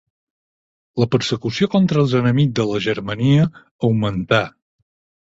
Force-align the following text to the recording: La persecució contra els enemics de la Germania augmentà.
La 1.03 1.07
persecució 1.17 1.69
contra 1.75 2.03
els 2.05 2.17
enemics 2.23 2.57
de 2.63 2.67
la 2.73 2.83
Germania 2.89 3.49
augmentà. 3.91 4.45